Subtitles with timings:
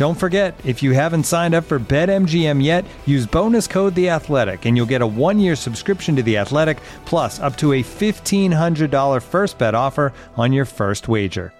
[0.00, 4.64] Don't forget, if you haven't signed up for BetMGM yet, use bonus code The Athletic,
[4.64, 8.90] and you'll get a one-year subscription to The Athletic, plus up to a fifteen hundred
[8.90, 11.52] dollar first bet offer on your first wager.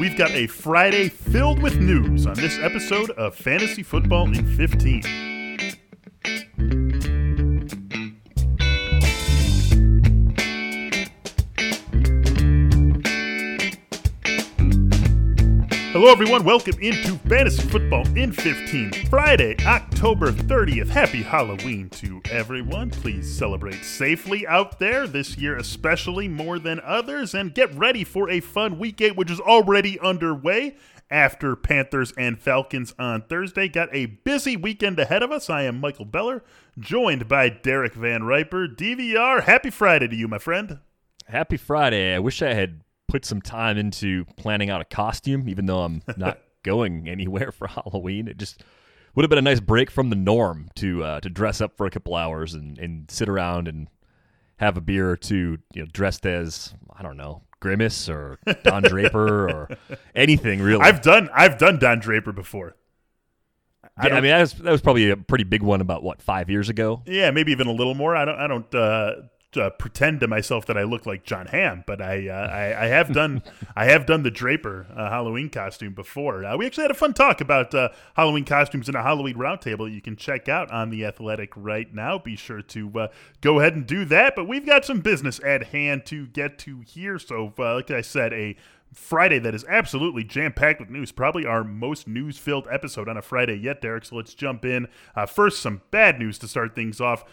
[0.00, 5.37] We've got a Friday filled with news on this episode of Fantasy Football in 15.
[16.08, 16.42] Hello, everyone.
[16.42, 20.88] Welcome into Fantasy Football in 15, Friday, October 30th.
[20.88, 22.88] Happy Halloween to everyone.
[22.88, 28.30] Please celebrate safely out there this year, especially more than others, and get ready for
[28.30, 30.78] a fun week eight, which is already underway
[31.10, 33.68] after Panthers and Falcons on Thursday.
[33.68, 35.50] Got a busy weekend ahead of us.
[35.50, 36.42] I am Michael Beller,
[36.78, 38.74] joined by Derek VanRiper.
[38.74, 40.78] DVR, happy Friday to you, my friend.
[41.26, 42.14] Happy Friday.
[42.14, 46.02] I wish I had put some time into planning out a costume, even though I'm
[46.16, 48.28] not going anywhere for Halloween.
[48.28, 48.62] It just
[49.14, 51.86] would have been a nice break from the norm to uh, to dress up for
[51.86, 53.88] a couple hours and, and sit around and
[54.58, 58.82] have a beer or two, you know, dressed as I don't know Grimace or Don
[58.82, 59.68] Draper or
[60.14, 60.82] anything really.
[60.82, 62.76] I've done I've done Don Draper before.
[63.96, 66.22] I, yeah, I mean that was that was probably a pretty big one about what
[66.22, 67.02] five years ago.
[67.06, 68.14] Yeah, maybe even a little more.
[68.14, 69.12] I don't I don't uh,
[69.56, 72.86] uh, pretend to myself that I look like Jon Hamm, but I uh, I, I,
[72.88, 73.42] have done
[73.74, 76.44] I have done the Draper uh, Halloween costume before.
[76.44, 79.92] Uh, we actually had a fun talk about uh, Halloween costumes in a Halloween roundtable.
[79.92, 82.18] You can check out on the Athletic right now.
[82.18, 83.08] Be sure to uh,
[83.40, 84.34] go ahead and do that.
[84.36, 87.18] But we've got some business at hand to get to here.
[87.18, 88.56] So, like I said, a
[88.92, 91.12] Friday that is absolutely jam packed with news.
[91.12, 94.04] Probably our most news filled episode on a Friday yet, Derek.
[94.04, 94.88] So let's jump in.
[95.14, 97.24] Uh, first, some bad news to start things off.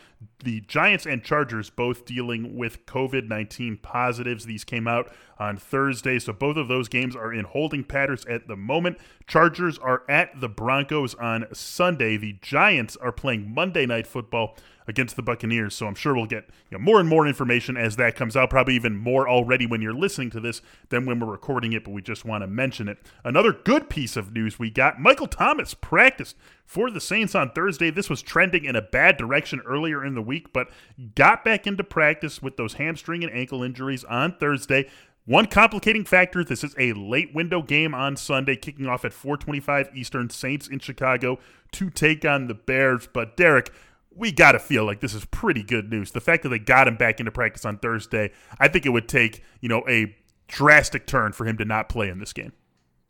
[0.44, 4.46] The Giants and Chargers both dealing with COVID 19 positives.
[4.46, 6.20] These came out on Thursday.
[6.20, 8.98] So both of those games are in holding patterns at the moment.
[9.28, 12.18] Chargers are at the Broncos on Sunday.
[12.18, 14.56] The Giants are playing Monday Night Football
[14.88, 15.75] against the Buccaneers.
[15.75, 18.50] So I'm sure we'll get you know, more and more information as that comes out.
[18.50, 21.91] Probably even more already when you're listening to this than when we're recording it, but
[21.91, 23.00] we just want to mention it.
[23.23, 26.35] Another good piece of news we got Michael Thomas practiced
[26.66, 27.91] for the Saints on Thursday.
[27.91, 30.69] This was trending in a bad direction earlier in the week, but
[31.16, 34.90] got back into practice with those hamstring and ankle injuries on Thursday.
[35.28, 39.90] One complicating factor, this is a late window game on Sunday, kicking off at 425
[39.96, 41.40] Eastern, Saints in Chicago
[41.72, 43.09] to take on the Bears.
[43.12, 43.72] But Derek,
[44.16, 46.12] we got to feel like this is pretty good news.
[46.12, 49.09] The fact that they got him back into practice on Thursday, I think it would
[49.09, 50.16] take, you know, a
[50.48, 52.53] drastic turn for him to not play in this game.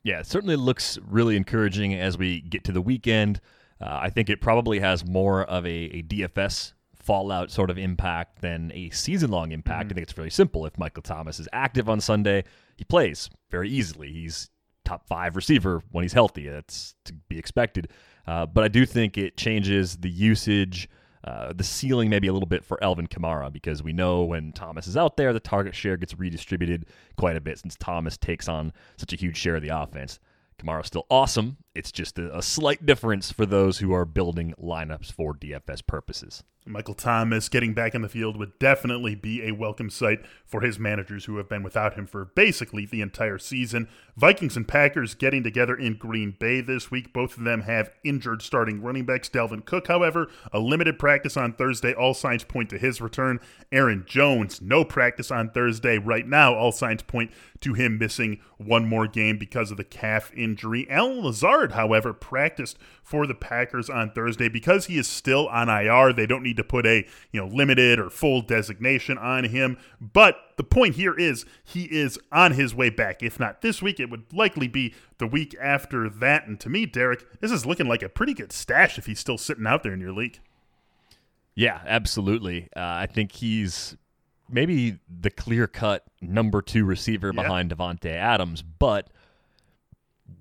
[0.03, 3.41] Yeah, it certainly looks really encouraging as we get to the weekend.
[3.81, 8.41] Uh, I think it probably has more of a, a, DFS fallout sort of impact
[8.41, 9.85] than a season long impact.
[9.85, 9.91] Mm-hmm.
[9.91, 10.65] I think it's fairly simple.
[10.65, 12.43] If Michael Thomas is active on Sunday,
[12.77, 14.11] he plays very easily.
[14.11, 14.49] He's
[14.85, 16.47] top five receiver when he's healthy.
[16.47, 17.89] That's to be expected.
[18.27, 20.87] Uh, but I do think it changes the usage,
[21.25, 24.85] uh, the ceiling maybe a little bit for Alvin Kamara because we know when Thomas
[24.85, 26.85] is out there, the target share gets redistributed
[27.17, 30.19] quite a bit since Thomas takes on such a huge share of the offense.
[30.59, 31.57] Kamara's still awesome.
[31.75, 36.43] It's just a, a slight difference for those who are building lineups for DFS purposes.
[36.67, 40.79] Michael Thomas getting back in the field would definitely be a welcome sight for his
[40.79, 43.87] managers who have been without him for basically the entire season.
[44.17, 47.13] Vikings and Packers getting together in Green Bay this week.
[47.13, 49.29] Both of them have injured starting running backs.
[49.29, 51.93] Dalvin Cook, however, a limited practice on Thursday.
[51.93, 53.39] All signs point to his return.
[53.71, 55.99] Aaron Jones, no practice on Thursday.
[55.99, 57.31] Right now, all signs point
[57.61, 60.87] to him missing one more game because of the calf injury.
[60.89, 65.69] Allen Lazard Bernard, however, practiced for the Packers on Thursday because he is still on
[65.69, 66.13] IR.
[66.13, 69.77] They don't need to put a you know limited or full designation on him.
[69.99, 73.23] But the point here is he is on his way back.
[73.23, 76.47] If not this week, it would likely be the week after that.
[76.47, 79.37] And to me, Derek, this is looking like a pretty good stash if he's still
[79.37, 80.39] sitting out there in your league.
[81.55, 82.69] Yeah, absolutely.
[82.75, 83.95] Uh, I think he's
[84.49, 87.41] maybe the clear cut number two receiver yeah.
[87.41, 89.09] behind Davante Adams, but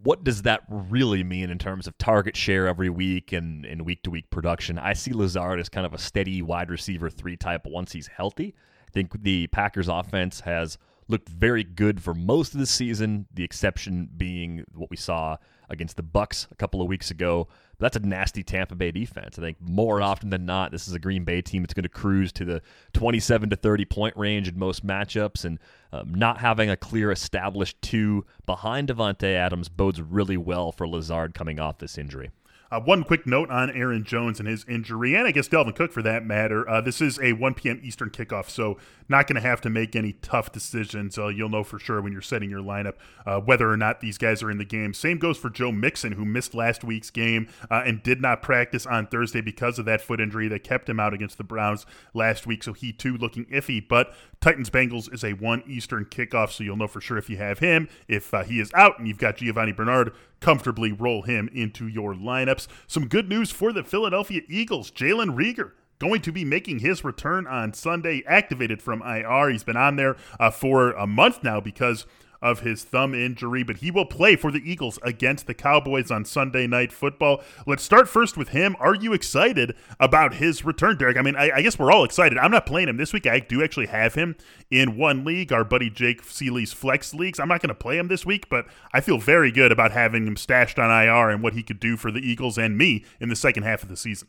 [0.03, 4.03] what does that really mean in terms of target share every week and, and week
[4.03, 4.79] to week production?
[4.79, 8.55] I see Lazard as kind of a steady wide receiver three type once he's healthy.
[8.87, 10.79] I think the Packers offense has
[11.09, 15.37] looked very good for most of the season, the exception being what we saw
[15.69, 17.49] against the Bucs a couple of weeks ago.
[17.79, 19.39] But that's a nasty Tampa Bay defense.
[19.39, 21.89] I think more often than not, this is a Green Bay team that's going to
[21.89, 22.63] cruise to the
[22.93, 25.59] 27 to 30 point range in most matchups, and
[25.93, 31.35] um, not having a clear established two behind Davante Adams bodes really well for Lazard
[31.35, 32.31] coming off this injury.
[32.75, 35.93] Uh, one quick note on Aaron Jones and his injury, and I guess Dalvin Cook
[35.93, 36.69] for that matter.
[36.69, 37.81] Uh, this is a 1 p.m.
[37.85, 38.79] Eastern kickoff, so
[39.09, 41.17] not going to have to make any tough decisions.
[41.17, 42.95] Uh, you'll know for sure when you're setting your lineup
[43.27, 44.93] uh, whether or not these guys are in the game.
[44.93, 48.87] Same goes for Joe Mixon, who missed last week's game uh, and did not practice
[48.87, 52.45] on Thursday because of that foot injury that kept him out against the Browns last
[52.45, 52.65] week.
[52.65, 53.87] So he too looking iffy.
[53.87, 57.37] But Titans Bengals is a 1 Eastern kickoff, so you'll know for sure if you
[57.37, 57.89] have him.
[58.09, 60.13] If uh, he is out and you've got Giovani Bernard,
[60.45, 62.67] comfortably roll him into your lineups.
[62.87, 64.91] Some good news for the Philadelphia Eagles.
[64.91, 69.49] Jalen Reagor going to be making his return on Sunday, activated from IR.
[69.49, 72.05] He's been on there uh, for a month now because
[72.45, 76.27] of his thumb injury, but he will play for the Eagles against the Cowboys on
[76.27, 77.43] Sunday Night Football.
[77.67, 78.77] Let's start first with him.
[78.79, 81.17] Are you excited about his return, Derek?
[81.17, 82.37] I mean, I, I guess we're all excited.
[82.37, 83.27] I'm not playing him this week.
[83.27, 84.37] I do actually have him
[84.71, 87.41] in one league, our buddy Jake Ciely's Flex Leagues.
[87.41, 90.27] I'm not going to play him this week, but I feel very good about having
[90.27, 93.31] him stashed on IR and what he could do for the Eagles and me in
[93.31, 94.29] the second half of the season.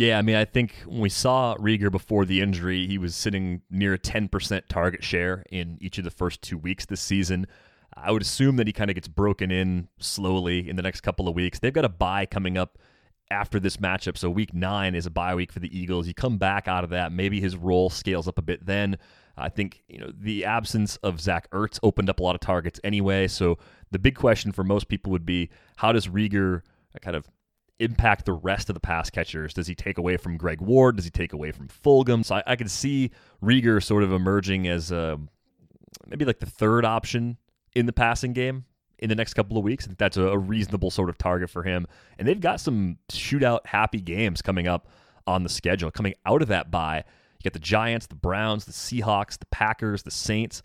[0.00, 3.60] Yeah, I mean, I think when we saw Reagor before the injury, he was sitting
[3.68, 7.46] near a 10% target share in each of the first two weeks this season.
[7.94, 11.28] I would assume that he kind of gets broken in slowly in the next couple
[11.28, 11.58] of weeks.
[11.58, 12.78] They've got a bye coming up
[13.30, 14.16] after this matchup.
[14.16, 16.08] So week nine is a bye week for the Eagles.
[16.08, 18.96] You come back out of that, maybe his role scales up a bit then.
[19.36, 22.80] I think you know the absence of Zach Ertz opened up a lot of targets
[22.82, 23.28] anyway.
[23.28, 23.58] So
[23.90, 26.62] the big question for most people would be how does Reagor
[26.96, 27.28] uh, kind of
[27.80, 29.52] impact the rest of the pass catchers?
[29.54, 30.96] Does he take away from Greg Ward?
[30.96, 32.24] Does he take away from Fulgham?
[32.24, 33.10] So I, I could see
[33.42, 35.18] Reagor sort of emerging as a,
[36.06, 37.36] maybe like the third option
[37.74, 38.64] in the passing game
[38.98, 39.84] in the next couple of weeks.
[39.84, 41.86] I think that's a, a reasonable sort of target for him.
[42.18, 44.88] And they've got some shootout happy games coming up
[45.26, 45.90] on the schedule.
[45.90, 47.04] Coming out of that bye,
[47.38, 50.62] you got the Giants, the Browns, the Seahawks, the Packers, the Saints,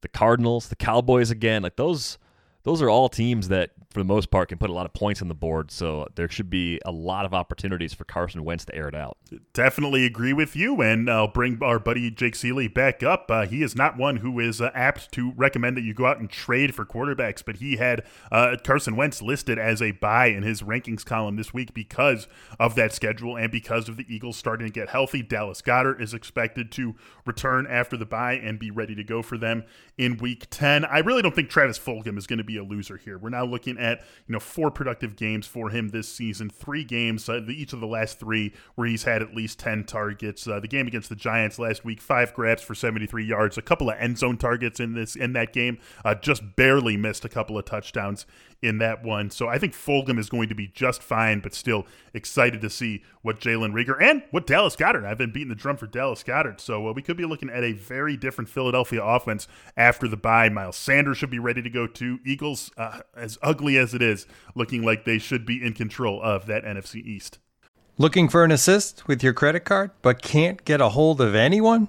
[0.00, 1.62] the Cardinals, the Cowboys again.
[1.62, 2.18] Like those
[2.64, 5.22] those are all teams that for the most part, can put a lot of points
[5.22, 5.70] on the board.
[5.70, 9.16] So there should be a lot of opportunities for Carson Wentz to air it out.
[9.54, 13.30] Definitely agree with you, and I'll bring our buddy Jake Ciely back up.
[13.30, 16.18] Uh, he is not one who is uh, apt to recommend that you go out
[16.18, 20.42] and trade for quarterbacks, but he had uh, Carson Wentz listed as a buy in
[20.42, 22.28] his rankings column this week because
[22.60, 25.22] of that schedule and because of the Eagles starting to get healthy.
[25.22, 29.38] Dallas Goedert is expected to return after the bye and be ready to go for
[29.38, 29.64] them
[29.96, 30.84] in Week 10.
[30.84, 33.16] I really don't think Travis Fulgham is going to be a loser here.
[33.16, 36.50] We're now looking at at you know four productive games for him this season.
[36.50, 40.46] Three games, uh, each of the last three, where he's had at least ten targets.
[40.46, 43.88] Uh, the game against the Giants last week, five grabs for 73 yards, a couple
[43.90, 45.78] of end zone targets in this in that game.
[46.04, 48.26] Uh, just barely missed a couple of touchdowns
[48.62, 49.30] in that one.
[49.30, 53.02] So I think Fulgham is going to be just fine, but still excited to see
[53.22, 55.04] what Jalen Reagor and what Dallas Goedert.
[55.04, 56.60] I've been beating the drum for Dallas Goedert.
[56.60, 59.46] So uh, we could be looking at a very different Philadelphia offense
[59.76, 60.48] after the bye.
[60.48, 62.18] Miles Sanders should be ready to go too.
[62.24, 66.46] Eagles, uh, as ugly as it is, looking like they should be in control of
[66.46, 67.38] that NFC East.
[67.98, 71.88] Looking for an assist with your credit card, but can't get a hold of anyone?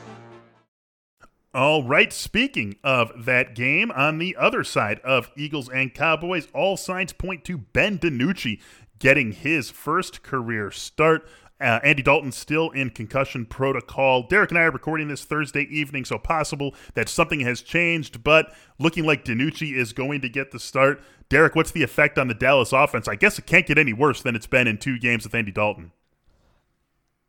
[1.53, 6.77] All right, speaking of that game, on the other side of Eagles and Cowboys, all
[6.77, 8.61] signs point to Ben DiNucci
[8.99, 11.27] getting his first career start.
[11.59, 14.23] Uh, Andy Dalton still in concussion protocol.
[14.23, 18.53] Derek and I are recording this Thursday evening, so possible that something has changed, but
[18.79, 21.03] looking like DiNucci is going to get the start.
[21.27, 23.09] Derek, what's the effect on the Dallas offense?
[23.09, 25.51] I guess it can't get any worse than it's been in two games with Andy
[25.51, 25.91] Dalton.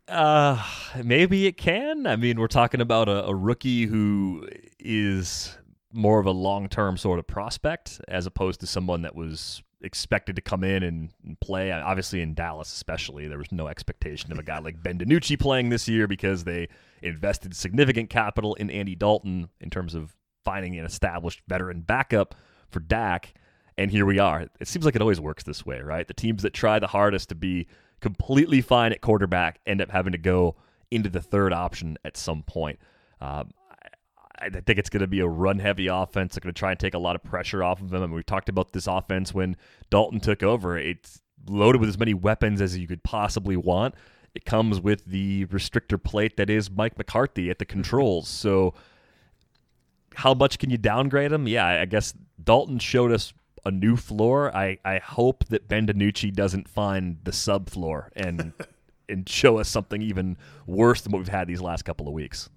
[0.09, 0.63] Uh,
[1.03, 2.07] maybe it can.
[2.07, 5.57] I mean, we're talking about a, a rookie who is
[5.93, 10.37] more of a long term sort of prospect as opposed to someone that was expected
[10.37, 11.73] to come in and, and, play.
[11.73, 15.69] Obviously, in Dallas, especially, there was no expectation of a guy like Ben DiNucci playing
[15.69, 16.69] this year because they
[17.03, 22.35] invested significant capital in Andy Dalton in terms of finding an established veteran backup
[22.71, 23.35] for Dak.
[23.79, 24.47] And here we are.
[24.61, 26.07] It seems like it always works this way, right?
[26.07, 27.67] The teams that try the hardest to be
[28.03, 30.57] completely fine at quarterback end up having to go
[30.91, 32.79] into the third option at some point.
[33.21, 33.53] Um,
[34.39, 36.35] I, I think it's going to be a run heavy offense.
[36.35, 38.03] They're going to try and take a lot of pressure off of them.
[38.03, 39.57] Mean, we talked about this offense when
[39.89, 40.77] Dalton took over.
[40.77, 43.95] It's loaded with as many weapons as you could possibly want.
[44.35, 48.29] It comes with the restrictor plate that is Mike McCarthy at the controls.
[48.29, 48.75] So,
[50.15, 51.47] how much can you downgrade him?
[51.47, 53.33] Yeah, I guess Dalton showed us
[53.65, 54.55] a new floor.
[54.55, 58.53] I, I hope that Ben DiNucci doesn't find the subfloor and
[59.09, 62.49] and show us something even worse than what we've had these last couple of weeks.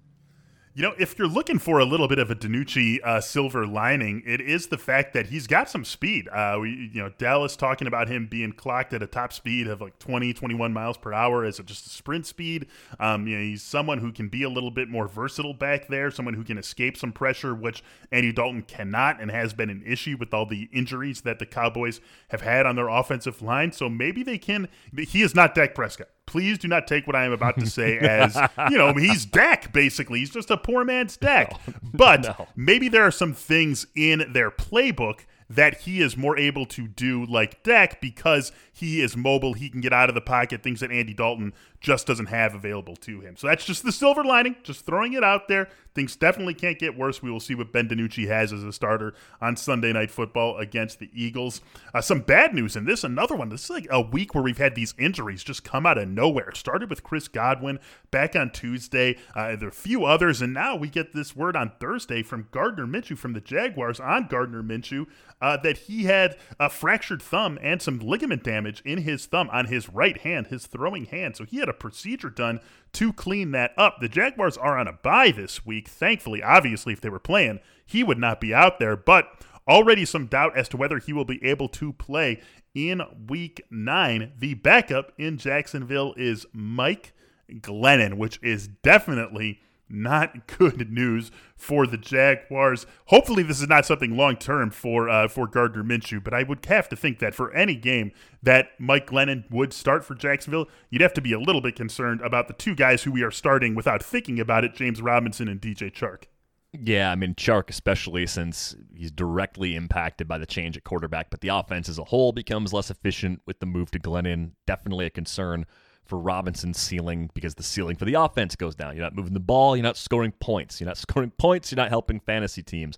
[0.76, 4.22] You know, if you're looking for a little bit of a DiNucci uh, silver lining,
[4.26, 6.28] it is the fact that he's got some speed.
[6.28, 9.80] Uh, we, you know, Dallas talking about him being clocked at a top speed of
[9.80, 12.66] like 20, 21 miles per hour as just a sprint speed.
[13.00, 16.10] Um, you know, he's someone who can be a little bit more versatile back there,
[16.10, 20.18] someone who can escape some pressure, which Andy Dalton cannot and has been an issue
[20.20, 23.72] with all the injuries that the Cowboys have had on their offensive line.
[23.72, 24.68] So maybe they can.
[24.94, 27.98] He is not Dak Prescott please do not take what I am about to say
[27.98, 28.36] as,
[28.70, 30.18] you know, he's Dak, basically.
[30.20, 31.52] He's just a poor man's Dak.
[31.66, 32.48] No, but no.
[32.56, 37.24] maybe there are some things in their playbook that he is more able to do
[37.26, 39.54] like Dak because he is mobile.
[39.54, 42.94] He can get out of the pocket, things that Andy Dalton just doesn't have available
[42.96, 43.34] to him.
[43.34, 45.70] So that's just the silver lining, just throwing it out there.
[45.94, 47.22] Things definitely can't get worse.
[47.22, 50.98] We will see what Ben DiNucci has as a starter on Sunday Night Football against
[50.98, 51.62] the Eagles.
[51.94, 53.48] Uh, some bad news in this, another one.
[53.48, 56.50] This is like a week where we've had these injuries just come out of nowhere.
[56.50, 57.78] It started with Chris Godwin
[58.10, 59.16] back on Tuesday.
[59.34, 62.48] Uh, there are a few others, and now we get this word on Thursday from
[62.50, 65.06] Gardner Minshew from the Jaguars on Gardner Minshew
[65.40, 69.66] uh, that he had a fractured thumb and some ligament damage in his thumb on
[69.66, 71.36] his right hand, his throwing hand.
[71.36, 72.60] So he had a procedure done
[72.92, 73.98] to clean that up.
[74.00, 75.88] The Jaguars are on a bye this week.
[75.88, 79.28] Thankfully, obviously, if they were playing, he would not be out there, but
[79.68, 82.40] already some doubt as to whether he will be able to play
[82.74, 84.32] in week nine.
[84.38, 87.12] The backup in Jacksonville is Mike
[87.50, 92.86] Glennon, which is definitely not good news for the Jaguars.
[93.06, 96.64] Hopefully, this is not something long term for uh, for Gardner Minshew, but I would
[96.66, 98.12] have to think that for any game
[98.42, 102.20] that Mike Glennon would start for Jacksonville, you'd have to be a little bit concerned
[102.20, 105.60] about the two guys who we are starting without thinking about it: James Robinson and
[105.60, 106.24] DJ Chark.
[106.72, 111.40] Yeah, I mean Chark especially since he's directly impacted by the change at quarterback, but
[111.40, 114.52] the offense as a whole becomes less efficient with the move to Glennon.
[114.66, 115.66] Definitely a concern
[116.06, 118.94] for Robinson's ceiling because the ceiling for the offense goes down.
[118.94, 120.80] You're not moving the ball, you're not scoring points.
[120.80, 122.96] You're not scoring points, you're not helping fantasy teams.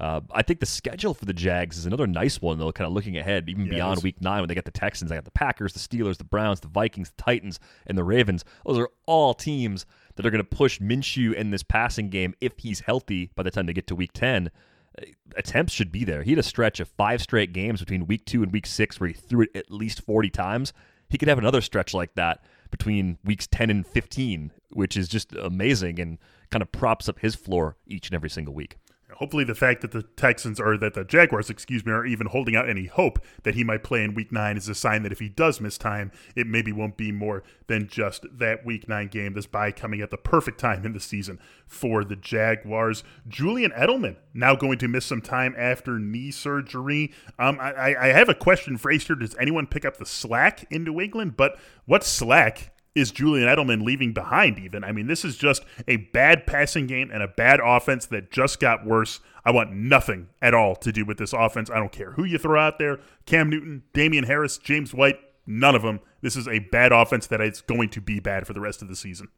[0.00, 2.94] Uh, I think the schedule for the Jags is another nice one, though, kind of
[2.94, 5.10] looking ahead, even beyond week nine when they get the Texans.
[5.10, 8.42] They got the Packers, the Steelers, the Browns, the Vikings, the Titans, and the Ravens.
[8.64, 9.84] Those are all teams
[10.16, 13.50] that are going to push Minshew in this passing game if he's healthy by the
[13.50, 14.50] time they get to week 10.
[14.98, 15.04] Uh,
[15.36, 16.22] attempts should be there.
[16.22, 19.08] He had a stretch of five straight games between week two and week six where
[19.08, 20.72] he threw it at least 40 times
[21.10, 25.34] he could have another stretch like that between weeks 10 and 15, which is just
[25.34, 26.18] amazing and
[26.50, 28.76] kind of props up his floor each and every single week
[29.16, 32.56] hopefully the fact that the Texans or that the Jaguars, excuse me, are even holding
[32.56, 35.18] out any hope that he might play in week nine is a sign that if
[35.18, 39.34] he does miss time, it maybe won't be more than just that week nine game.
[39.34, 43.04] This bye coming at the perfect time in the season for the Jaguars.
[43.28, 47.12] Julian Edelman now going to miss some time after knee surgery.
[47.38, 49.04] Um, I, I have a question for Ace.
[49.04, 51.36] Does anyone pick up the slack in New England?
[51.36, 54.82] But what slack is Julian Edelman leaving behind, even?
[54.82, 58.60] I mean, this is just a bad passing game and a bad offense that just
[58.60, 59.20] got worse.
[59.44, 61.70] I want nothing at all to do with this offense.
[61.70, 65.74] I don't care who you throw out there Cam Newton, Damien Harris, James White, none
[65.74, 66.00] of them.
[66.20, 68.88] This is a bad offense that is going to be bad for the rest of
[68.88, 69.28] the season.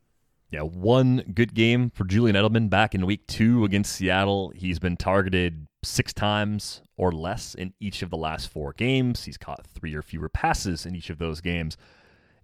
[0.50, 4.52] Yeah, one good game for Julian Edelman back in week two against Seattle.
[4.54, 9.24] He's been targeted six times or less in each of the last four games.
[9.24, 11.78] He's caught three or fewer passes in each of those games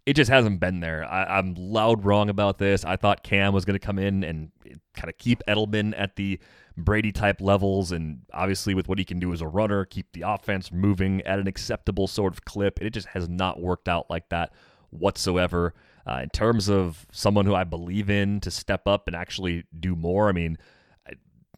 [0.08, 1.04] it just hasn't been there.
[1.04, 2.82] I, am loud wrong about this.
[2.82, 4.50] I thought Cam was going to come in and
[4.94, 6.40] kind of keep Edelman at the
[6.78, 10.22] Brady type levels, and obviously with what he can do as a runner, keep the
[10.22, 12.80] offense moving at an acceptable sort of clip.
[12.80, 14.54] It just has not worked out like that
[14.88, 15.74] whatsoever.
[16.06, 19.94] Uh, in terms of someone who I believe in to step up and actually do
[19.94, 20.56] more, I mean,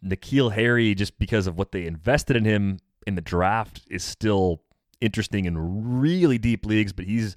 [0.04, 4.62] N'Keal Harry, just because of what they invested in him in the draft, is still
[5.00, 7.36] interesting in really deep leagues, but he's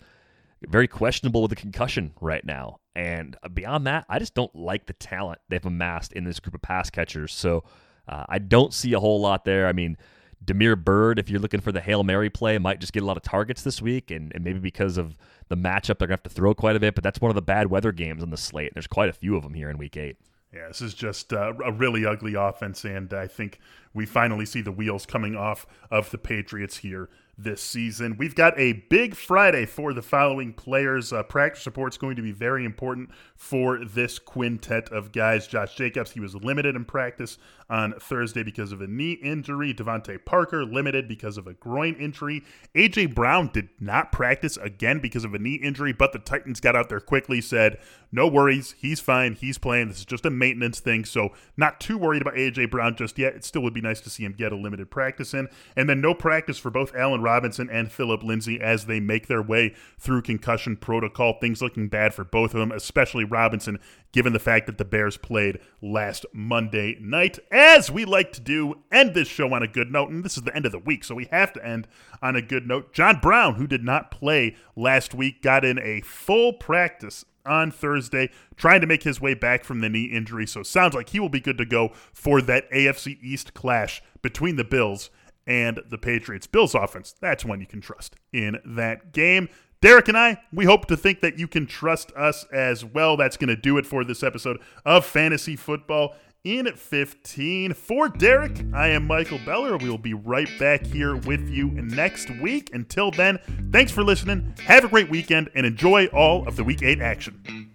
[0.68, 2.80] very questionable with a concussion right now.
[2.96, 6.62] And beyond that, I just don't like the talent they've amassed in this group of
[6.62, 7.34] pass catchers.
[7.34, 7.64] So
[8.08, 9.68] uh, I don't see a whole lot there.
[9.68, 9.98] I mean,
[10.44, 13.18] Damiere Byrd, if you're looking for the Hail Mary play, might just get a lot
[13.18, 14.12] of targets this week.
[14.12, 15.18] And, and maybe because of
[15.48, 16.96] the matchup, they're going to have to throw quite a bit.
[16.96, 18.68] But that's one of the bad weather games on the slate.
[18.68, 20.18] And there's quite a few of them here in week eight.
[20.54, 23.60] Yeah, this is just uh, a really ugly offense, and I think
[23.92, 28.16] we finally see the wheels coming off of the Patriots here this season.
[28.18, 31.12] We've got a big Friday for the following players.
[31.12, 35.48] Uh, practice is going to be very important for this quintet of guys.
[35.48, 37.38] Josh Jacobs, he was limited in practice
[37.70, 39.74] on Thursday because of a knee injury.
[39.74, 42.44] DeVante Parker, limited because of a groin injury.
[42.76, 43.08] A.J.
[43.08, 46.90] Brown did not practice again because of a knee injury, but the Titans got out
[46.90, 47.80] there quickly, said,
[48.12, 49.88] no worries, he's fine, he's playing.
[49.88, 52.66] This is just a maintenance thing, so not too worried about A.J.
[52.68, 53.34] Brown just yet.
[53.34, 55.48] It still would be nice to see him get a limited practice in.
[55.76, 59.42] And then no practice for both Allen Robinson and Phillip Lindsay as they make their
[59.42, 61.40] way through concussion protocol.
[61.40, 63.80] Things looking bad for both of them, especially Robinson,
[64.12, 67.40] given the fact that the Bears played last Monday night.
[67.52, 70.10] As we like to do, end this show on a good note.
[70.10, 71.88] And this is the end of the week, so we have to end
[72.22, 72.94] on a good note.
[72.94, 78.30] John Brown, who did not play last week, got in a full practice on Thursday,
[78.56, 80.48] trying to make his way back from the knee injury.
[80.48, 84.56] So sounds like he will be good to go for that AFC East clash between
[84.56, 85.10] the Bills
[85.46, 86.48] and the Patriots.
[86.48, 89.50] Bills offense, that's one you can trust in that game.
[89.82, 93.18] Derek and I, we hope to think that you can trust us as well.
[93.18, 97.74] That's going to do it for this episode of Fantasy Football in 15.
[97.74, 99.78] For Derek, I am Michael Beller.
[99.78, 102.70] We will be right back here with you next week.
[102.74, 103.40] Until then,
[103.72, 104.56] thanks for listening.
[104.66, 107.73] Have a great weekend and enjoy all of the Week 8 action.